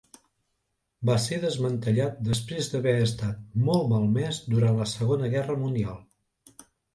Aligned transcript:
Va 1.09 1.17
ser 1.25 1.37
desmantellat 1.43 2.17
després 2.29 2.69
d'haver 2.71 2.95
estat 3.03 3.61
molt 3.69 3.85
malmès 3.93 4.41
durant 4.55 4.81
la 4.81 4.89
Segona 4.95 5.31
Guerra 5.37 5.59
Mundial. 5.67 6.01